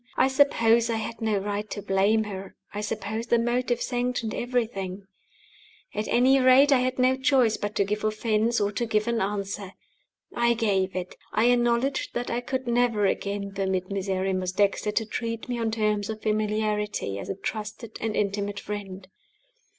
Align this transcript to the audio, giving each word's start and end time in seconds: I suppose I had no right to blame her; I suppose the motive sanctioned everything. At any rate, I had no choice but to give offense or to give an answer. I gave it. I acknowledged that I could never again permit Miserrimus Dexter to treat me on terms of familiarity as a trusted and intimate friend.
I 0.17 0.29
suppose 0.29 0.89
I 0.89 0.95
had 0.95 1.21
no 1.21 1.37
right 1.37 1.69
to 1.69 1.79
blame 1.79 2.23
her; 2.23 2.55
I 2.73 2.81
suppose 2.81 3.27
the 3.27 3.37
motive 3.37 3.83
sanctioned 3.83 4.33
everything. 4.33 5.05
At 5.93 6.07
any 6.07 6.39
rate, 6.39 6.71
I 6.71 6.79
had 6.79 6.97
no 6.97 7.15
choice 7.15 7.55
but 7.55 7.75
to 7.75 7.83
give 7.83 8.03
offense 8.03 8.59
or 8.59 8.71
to 8.71 8.87
give 8.87 9.07
an 9.07 9.21
answer. 9.21 9.73
I 10.35 10.55
gave 10.55 10.95
it. 10.95 11.13
I 11.33 11.51
acknowledged 11.51 12.15
that 12.15 12.31
I 12.31 12.41
could 12.41 12.65
never 12.65 13.05
again 13.05 13.51
permit 13.53 13.91
Miserrimus 13.91 14.53
Dexter 14.53 14.91
to 14.91 15.05
treat 15.05 15.47
me 15.47 15.59
on 15.59 15.69
terms 15.69 16.09
of 16.09 16.23
familiarity 16.23 17.19
as 17.19 17.29
a 17.29 17.35
trusted 17.35 17.99
and 18.01 18.15
intimate 18.15 18.59
friend. 18.59 19.07